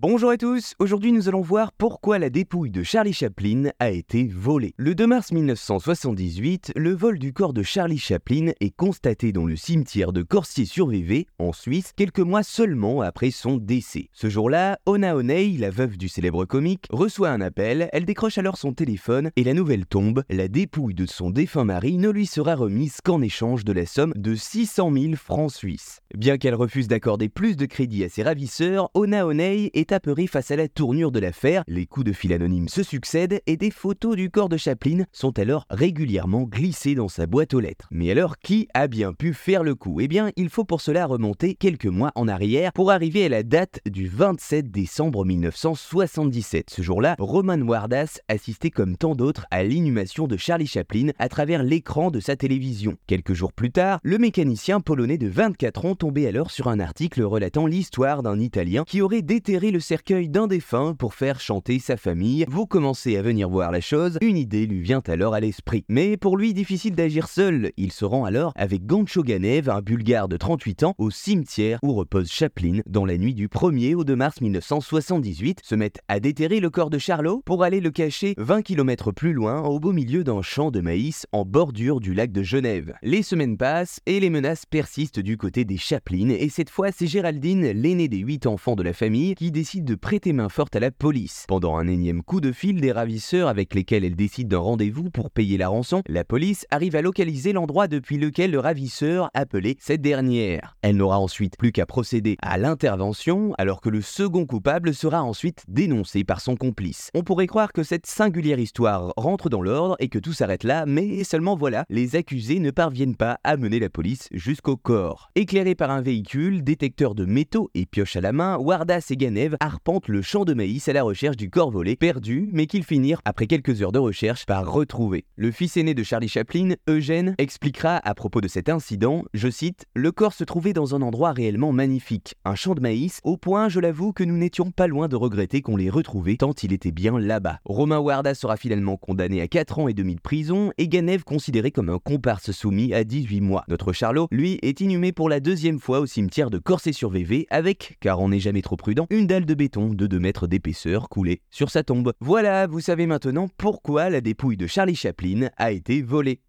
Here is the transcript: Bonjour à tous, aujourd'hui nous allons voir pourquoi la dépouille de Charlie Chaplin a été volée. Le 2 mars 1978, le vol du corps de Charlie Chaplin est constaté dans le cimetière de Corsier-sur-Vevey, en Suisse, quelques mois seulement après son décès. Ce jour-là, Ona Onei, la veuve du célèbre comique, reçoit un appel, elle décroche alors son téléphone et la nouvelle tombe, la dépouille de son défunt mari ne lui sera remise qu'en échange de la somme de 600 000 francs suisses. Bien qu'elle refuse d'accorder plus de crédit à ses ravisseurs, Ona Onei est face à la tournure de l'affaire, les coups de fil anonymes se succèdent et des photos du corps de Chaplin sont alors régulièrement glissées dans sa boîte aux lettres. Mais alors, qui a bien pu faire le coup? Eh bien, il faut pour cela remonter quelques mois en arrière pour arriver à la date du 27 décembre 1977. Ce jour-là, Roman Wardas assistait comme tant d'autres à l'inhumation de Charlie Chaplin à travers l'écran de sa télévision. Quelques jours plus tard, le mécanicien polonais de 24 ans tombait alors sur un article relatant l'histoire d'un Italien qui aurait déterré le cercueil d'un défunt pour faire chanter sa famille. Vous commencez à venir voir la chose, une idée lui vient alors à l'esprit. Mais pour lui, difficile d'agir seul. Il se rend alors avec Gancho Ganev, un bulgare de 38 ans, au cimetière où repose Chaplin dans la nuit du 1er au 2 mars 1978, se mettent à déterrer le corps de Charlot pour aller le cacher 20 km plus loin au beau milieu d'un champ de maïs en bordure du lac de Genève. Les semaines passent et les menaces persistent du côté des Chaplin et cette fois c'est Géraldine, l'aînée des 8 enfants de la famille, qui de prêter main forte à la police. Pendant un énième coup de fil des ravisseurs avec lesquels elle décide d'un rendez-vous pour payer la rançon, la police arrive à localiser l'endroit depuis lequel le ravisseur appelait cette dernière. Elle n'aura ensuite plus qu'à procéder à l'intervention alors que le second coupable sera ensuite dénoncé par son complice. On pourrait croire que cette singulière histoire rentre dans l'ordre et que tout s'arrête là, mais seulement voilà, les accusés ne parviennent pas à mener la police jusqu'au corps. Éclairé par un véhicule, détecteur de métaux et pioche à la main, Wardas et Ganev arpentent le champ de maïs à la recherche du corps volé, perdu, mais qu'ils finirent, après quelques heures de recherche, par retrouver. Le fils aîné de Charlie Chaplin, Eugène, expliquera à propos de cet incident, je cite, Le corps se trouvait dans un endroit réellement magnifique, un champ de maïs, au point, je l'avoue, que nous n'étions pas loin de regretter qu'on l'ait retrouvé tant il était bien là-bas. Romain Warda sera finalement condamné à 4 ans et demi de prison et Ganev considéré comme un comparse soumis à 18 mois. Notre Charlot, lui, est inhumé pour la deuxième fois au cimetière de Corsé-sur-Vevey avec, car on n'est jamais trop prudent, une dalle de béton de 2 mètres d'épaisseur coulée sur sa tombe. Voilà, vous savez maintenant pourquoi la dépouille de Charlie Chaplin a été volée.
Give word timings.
Bonjour 0.00 0.30
à 0.30 0.36
tous, 0.36 0.76
aujourd'hui 0.78 1.10
nous 1.10 1.28
allons 1.28 1.40
voir 1.40 1.72
pourquoi 1.72 2.20
la 2.20 2.30
dépouille 2.30 2.70
de 2.70 2.84
Charlie 2.84 3.12
Chaplin 3.12 3.72
a 3.80 3.90
été 3.90 4.28
volée. 4.32 4.72
Le 4.76 4.94
2 4.94 5.08
mars 5.08 5.32
1978, 5.32 6.70
le 6.76 6.94
vol 6.94 7.18
du 7.18 7.32
corps 7.32 7.52
de 7.52 7.64
Charlie 7.64 7.98
Chaplin 7.98 8.52
est 8.60 8.70
constaté 8.70 9.32
dans 9.32 9.44
le 9.44 9.56
cimetière 9.56 10.12
de 10.12 10.22
Corsier-sur-Vevey, 10.22 11.26
en 11.40 11.52
Suisse, 11.52 11.90
quelques 11.96 12.20
mois 12.20 12.44
seulement 12.44 13.00
après 13.00 13.32
son 13.32 13.56
décès. 13.56 14.08
Ce 14.12 14.28
jour-là, 14.28 14.78
Ona 14.86 15.16
Onei, 15.16 15.56
la 15.58 15.70
veuve 15.70 15.98
du 15.98 16.08
célèbre 16.08 16.44
comique, 16.44 16.86
reçoit 16.90 17.30
un 17.30 17.40
appel, 17.40 17.88
elle 17.92 18.04
décroche 18.04 18.38
alors 18.38 18.56
son 18.56 18.74
téléphone 18.74 19.32
et 19.34 19.42
la 19.42 19.52
nouvelle 19.52 19.84
tombe, 19.84 20.22
la 20.30 20.46
dépouille 20.46 20.94
de 20.94 21.06
son 21.06 21.30
défunt 21.30 21.64
mari 21.64 21.98
ne 21.98 22.10
lui 22.10 22.26
sera 22.26 22.54
remise 22.54 22.98
qu'en 23.02 23.20
échange 23.20 23.64
de 23.64 23.72
la 23.72 23.84
somme 23.84 24.12
de 24.14 24.36
600 24.36 24.92
000 24.92 25.16
francs 25.16 25.50
suisses. 25.50 26.02
Bien 26.14 26.38
qu'elle 26.38 26.54
refuse 26.54 26.86
d'accorder 26.86 27.28
plus 27.28 27.56
de 27.56 27.66
crédit 27.66 28.04
à 28.04 28.08
ses 28.08 28.22
ravisseurs, 28.22 28.90
Ona 28.94 29.26
Onei 29.26 29.72
est 29.74 29.87
face 30.26 30.50
à 30.50 30.56
la 30.56 30.68
tournure 30.68 31.10
de 31.10 31.18
l'affaire, 31.18 31.64
les 31.66 31.86
coups 31.86 32.06
de 32.06 32.12
fil 32.12 32.32
anonymes 32.32 32.68
se 32.68 32.82
succèdent 32.82 33.40
et 33.46 33.56
des 33.56 33.70
photos 33.70 34.16
du 34.16 34.30
corps 34.30 34.48
de 34.48 34.56
Chaplin 34.56 35.04
sont 35.12 35.38
alors 35.38 35.64
régulièrement 35.70 36.42
glissées 36.42 36.94
dans 36.94 37.08
sa 37.08 37.26
boîte 37.26 37.54
aux 37.54 37.60
lettres. 37.60 37.88
Mais 37.90 38.10
alors, 38.10 38.38
qui 38.38 38.68
a 38.74 38.86
bien 38.86 39.12
pu 39.12 39.32
faire 39.32 39.62
le 39.62 39.74
coup? 39.74 40.00
Eh 40.00 40.08
bien, 40.08 40.30
il 40.36 40.50
faut 40.50 40.64
pour 40.64 40.80
cela 40.80 41.06
remonter 41.06 41.54
quelques 41.54 41.86
mois 41.86 42.12
en 42.16 42.28
arrière 42.28 42.72
pour 42.72 42.90
arriver 42.90 43.24
à 43.24 43.28
la 43.30 43.42
date 43.42 43.80
du 43.86 44.08
27 44.08 44.70
décembre 44.70 45.24
1977. 45.24 46.70
Ce 46.70 46.82
jour-là, 46.82 47.16
Roman 47.18 47.60
Wardas 47.60 48.18
assistait 48.28 48.70
comme 48.70 48.96
tant 48.96 49.14
d'autres 49.14 49.46
à 49.50 49.62
l'inhumation 49.62 50.26
de 50.26 50.36
Charlie 50.36 50.66
Chaplin 50.66 51.10
à 51.18 51.28
travers 51.28 51.62
l'écran 51.62 52.10
de 52.10 52.20
sa 52.20 52.36
télévision. 52.36 52.96
Quelques 53.06 53.32
jours 53.32 53.52
plus 53.52 53.70
tard, 53.70 54.00
le 54.02 54.18
mécanicien 54.18 54.80
polonais 54.80 55.18
de 55.18 55.28
24 55.28 55.86
ans 55.86 55.94
tombait 55.94 56.26
alors 56.26 56.50
sur 56.50 56.68
un 56.68 56.80
article 56.80 57.22
relatant 57.22 57.66
l'histoire 57.66 58.22
d'un 58.22 58.38
Italien 58.38 58.84
qui 58.86 59.00
aurait 59.00 59.22
déterré 59.22 59.70
le 59.70 59.77
cercueil 59.80 60.28
d'un 60.28 60.46
défunt 60.46 60.94
pour 60.98 61.14
faire 61.14 61.40
chanter 61.40 61.78
sa 61.78 61.96
famille. 61.96 62.44
Vous 62.48 62.66
commencez 62.66 63.16
à 63.16 63.22
venir 63.22 63.48
voir 63.48 63.70
la 63.70 63.80
chose, 63.80 64.18
une 64.20 64.36
idée 64.36 64.66
lui 64.66 64.80
vient 64.80 65.02
alors 65.06 65.34
à 65.34 65.40
l'esprit. 65.40 65.84
Mais 65.88 66.16
pour 66.16 66.36
lui, 66.36 66.54
difficile 66.54 66.94
d'agir 66.94 67.28
seul. 67.28 67.72
Il 67.76 67.92
se 67.92 68.04
rend 68.04 68.24
alors 68.24 68.52
avec 68.56 68.86
Gancho 68.86 69.22
Ganev, 69.22 69.70
un 69.70 69.80
bulgare 69.80 70.28
de 70.28 70.36
38 70.36 70.82
ans, 70.84 70.94
au 70.98 71.10
cimetière 71.10 71.78
où 71.82 71.94
repose 71.94 72.30
Chaplin 72.30 72.80
dans 72.86 73.04
la 73.04 73.18
nuit 73.18 73.34
du 73.34 73.48
1er 73.48 73.94
au 73.94 74.04
2 74.04 74.16
mars 74.16 74.40
1978, 74.40 75.60
se 75.62 75.74
mettent 75.74 76.00
à 76.08 76.20
déterrer 76.20 76.60
le 76.60 76.70
corps 76.70 76.90
de 76.90 76.98
Charlot 76.98 77.42
pour 77.44 77.64
aller 77.64 77.80
le 77.80 77.90
cacher 77.90 78.34
20 78.38 78.62
km 78.62 79.12
plus 79.12 79.32
loin 79.32 79.62
au 79.62 79.80
beau 79.80 79.92
milieu 79.92 80.24
d'un 80.24 80.42
champ 80.42 80.70
de 80.70 80.80
maïs 80.80 81.26
en 81.32 81.44
bordure 81.44 82.00
du 82.00 82.14
lac 82.14 82.32
de 82.32 82.42
Genève. 82.42 82.94
Les 83.02 83.22
semaines 83.22 83.56
passent 83.56 84.00
et 84.06 84.20
les 84.20 84.30
menaces 84.30 84.66
persistent 84.66 85.20
du 85.20 85.36
côté 85.36 85.64
des 85.64 85.76
Chaplin 85.76 86.30
et 86.30 86.48
cette 86.48 86.70
fois 86.70 86.92
c'est 86.92 87.06
Géraldine, 87.06 87.70
l'aînée 87.70 88.08
des 88.08 88.18
8 88.18 88.46
enfants 88.46 88.76
de 88.76 88.82
la 88.82 88.92
famille, 88.92 89.34
qui 89.34 89.50
de 89.76 89.94
prêter 89.94 90.32
main 90.32 90.48
forte 90.48 90.76
à 90.76 90.80
la 90.80 90.90
police. 90.90 91.44
Pendant 91.46 91.76
un 91.76 91.86
énième 91.86 92.22
coup 92.22 92.40
de 92.40 92.52
fil 92.52 92.80
des 92.80 92.90
ravisseurs 92.90 93.48
avec 93.48 93.74
lesquels 93.74 94.02
elle 94.02 94.16
décide 94.16 94.48
d'un 94.48 94.58
rendez-vous 94.58 95.10
pour 95.10 95.30
payer 95.30 95.58
la 95.58 95.68
rançon, 95.68 96.02
la 96.08 96.24
police 96.24 96.66
arrive 96.70 96.96
à 96.96 97.02
localiser 97.02 97.52
l'endroit 97.52 97.86
depuis 97.86 98.16
lequel 98.16 98.50
le 98.50 98.60
ravisseur 98.60 99.30
appelait 99.34 99.76
cette 99.78 100.00
dernière. 100.00 100.76
Elle 100.80 100.96
n'aura 100.96 101.18
ensuite 101.18 101.58
plus 101.58 101.72
qu'à 101.72 101.84
procéder 101.84 102.36
à 102.40 102.56
l'intervention 102.56 103.54
alors 103.58 103.82
que 103.82 103.90
le 103.90 104.00
second 104.00 104.46
coupable 104.46 104.94
sera 104.94 105.22
ensuite 105.22 105.64
dénoncé 105.68 106.24
par 106.24 106.40
son 106.40 106.56
complice. 106.56 107.10
On 107.14 107.22
pourrait 107.22 107.46
croire 107.46 107.72
que 107.72 107.82
cette 107.82 108.06
singulière 108.06 108.58
histoire 108.58 109.12
rentre 109.18 109.50
dans 109.50 109.60
l'ordre 109.60 109.96
et 109.98 110.08
que 110.08 110.18
tout 110.18 110.32
s'arrête 110.32 110.64
là, 110.64 110.86
mais 110.86 111.24
seulement 111.24 111.56
voilà, 111.56 111.84
les 111.90 112.16
accusés 112.16 112.58
ne 112.58 112.70
parviennent 112.70 113.16
pas 113.16 113.38
à 113.44 113.58
mener 113.58 113.80
la 113.80 113.90
police 113.90 114.28
jusqu'au 114.32 114.78
corps. 114.78 115.30
Éclairé 115.34 115.74
par 115.74 115.90
un 115.90 116.00
véhicule, 116.00 116.64
détecteur 116.64 117.14
de 117.14 117.26
métaux 117.26 117.68
et 117.74 117.84
pioche 117.84 118.16
à 118.16 118.22
la 118.22 118.32
main, 118.32 118.56
Wardas 118.56 119.06
et 119.10 119.16
Ganev 119.16 119.57
arpentent 119.60 120.08
le 120.08 120.22
champ 120.22 120.44
de 120.44 120.54
maïs 120.54 120.88
à 120.88 120.92
la 120.92 121.02
recherche 121.02 121.36
du 121.36 121.50
corps 121.50 121.70
volé, 121.70 121.96
perdu, 121.96 122.48
mais 122.52 122.66
qu'ils 122.66 122.84
finirent, 122.84 123.20
après 123.24 123.46
quelques 123.46 123.82
heures 123.82 123.92
de 123.92 123.98
recherche, 123.98 124.46
par 124.46 124.70
retrouver. 124.70 125.24
Le 125.36 125.50
fils 125.50 125.76
aîné 125.76 125.94
de 125.94 126.02
Charlie 126.02 126.28
Chaplin, 126.28 126.74
Eugène, 126.88 127.34
expliquera 127.38 128.00
à 128.04 128.14
propos 128.14 128.40
de 128.40 128.48
cet 128.48 128.68
incident, 128.68 129.24
je 129.34 129.48
cite, 129.48 129.86
Le 129.94 130.12
corps 130.12 130.34
se 130.34 130.44
trouvait 130.44 130.72
dans 130.72 130.94
un 130.94 131.02
endroit 131.02 131.32
réellement 131.32 131.72
magnifique, 131.72 132.34
un 132.44 132.54
champ 132.54 132.74
de 132.74 132.80
maïs, 132.80 133.20
au 133.24 133.36
point, 133.36 133.68
je 133.68 133.80
l'avoue, 133.80 134.12
que 134.12 134.24
nous 134.24 134.36
n'étions 134.36 134.70
pas 134.70 134.86
loin 134.86 135.08
de 135.08 135.16
regretter 135.16 135.62
qu'on 135.62 135.76
l'ait 135.76 135.90
retrouvé 135.90 136.36
tant 136.36 136.52
il 136.62 136.72
était 136.72 136.90
bien 136.90 137.18
là-bas. 137.18 137.58
Romain 137.64 137.98
Warda 137.98 138.34
sera 138.34 138.56
finalement 138.56 138.96
condamné 138.96 139.40
à 139.40 139.48
4 139.48 139.78
ans 139.78 139.88
et 139.88 139.94
demi 139.94 140.14
de 140.14 140.20
prison 140.20 140.72
et 140.78 140.88
Ganev 140.88 141.24
considéré 141.24 141.70
comme 141.70 141.88
un 141.88 141.98
comparse 141.98 142.50
soumis 142.50 142.92
à 142.92 143.04
18 143.04 143.40
mois. 143.40 143.64
Notre 143.68 143.92
Charlot, 143.92 144.28
lui, 144.30 144.58
est 144.62 144.80
inhumé 144.80 145.12
pour 145.12 145.28
la 145.28 145.40
deuxième 145.40 145.78
fois 145.78 146.00
au 146.00 146.06
cimetière 146.06 146.50
de 146.50 146.58
Corsé-sur-Vevey 146.58 147.46
avec, 147.50 147.96
car 148.00 148.20
on 148.20 148.28
n'est 148.30 148.40
jamais 148.40 148.62
trop 148.62 148.76
prudent, 148.76 149.06
une 149.10 149.26
dalle 149.26 149.46
de 149.48 149.54
béton 149.54 149.94
de 149.94 150.06
2 150.06 150.20
mètres 150.20 150.46
d'épaisseur 150.46 151.08
coulée 151.08 151.40
sur 151.50 151.70
sa 151.70 151.82
tombe. 151.82 152.12
Voilà, 152.20 152.66
vous 152.66 152.80
savez 152.80 153.06
maintenant 153.06 153.48
pourquoi 153.56 154.10
la 154.10 154.20
dépouille 154.20 154.58
de 154.58 154.66
Charlie 154.66 154.94
Chaplin 154.94 155.48
a 155.56 155.72
été 155.72 156.02
volée. 156.02 156.42